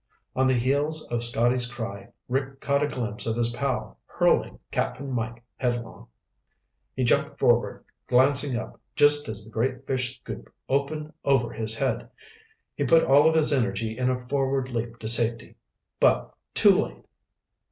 [0.35, 5.11] On the heels of Scotty's cry, Rick caught a glimpse of his pal hurling Cap'n
[5.11, 6.07] Mike headlong.
[6.95, 12.09] He jumped forward, glancing up, just as the great fish scoop opened over his head.
[12.73, 15.55] He put all of his energy in a forward leap to safety,
[15.99, 17.05] but too late!